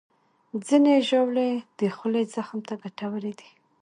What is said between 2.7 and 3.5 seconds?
ګټورې دي.